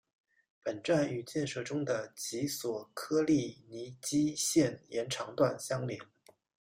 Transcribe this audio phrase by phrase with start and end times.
[0.63, 6.01] 本站与建设中的及索科利尼基线延长段相连。